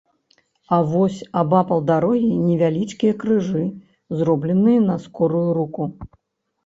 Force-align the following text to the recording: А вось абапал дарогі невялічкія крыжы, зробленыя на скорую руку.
А 0.75 0.79
вось 0.93 1.19
абапал 1.41 1.83
дарогі 1.91 2.31
невялічкія 2.47 3.13
крыжы, 3.25 3.61
зробленыя 4.23 4.79
на 4.91 4.95
скорую 5.09 5.47
руку. 5.63 5.83